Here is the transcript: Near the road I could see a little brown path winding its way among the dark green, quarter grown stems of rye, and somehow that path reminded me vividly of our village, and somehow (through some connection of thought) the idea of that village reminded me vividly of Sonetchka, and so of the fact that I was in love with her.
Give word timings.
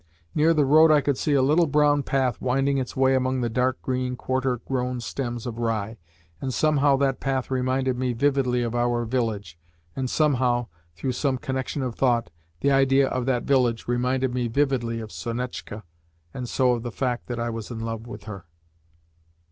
Near 0.33 0.55
the 0.55 0.65
road 0.65 0.89
I 0.89 0.99
could 0.99 1.15
see 1.15 1.33
a 1.35 1.43
little 1.43 1.67
brown 1.67 2.01
path 2.01 2.41
winding 2.41 2.79
its 2.79 2.95
way 2.95 3.13
among 3.13 3.41
the 3.41 3.49
dark 3.51 3.79
green, 3.83 4.15
quarter 4.15 4.57
grown 4.57 4.99
stems 4.99 5.45
of 5.45 5.59
rye, 5.59 5.99
and 6.41 6.51
somehow 6.51 6.97
that 6.97 7.19
path 7.19 7.51
reminded 7.51 7.95
me 7.99 8.13
vividly 8.13 8.63
of 8.63 8.73
our 8.73 9.05
village, 9.05 9.59
and 9.95 10.09
somehow 10.09 10.69
(through 10.95 11.11
some 11.11 11.37
connection 11.37 11.83
of 11.83 11.93
thought) 11.93 12.31
the 12.61 12.71
idea 12.71 13.09
of 13.09 13.27
that 13.27 13.43
village 13.43 13.87
reminded 13.87 14.33
me 14.33 14.47
vividly 14.47 14.99
of 15.01 15.11
Sonetchka, 15.11 15.83
and 16.33 16.49
so 16.49 16.71
of 16.71 16.81
the 16.81 16.89
fact 16.91 17.27
that 17.27 17.39
I 17.39 17.51
was 17.51 17.69
in 17.69 17.77
love 17.79 18.07
with 18.07 18.23
her. 18.23 18.47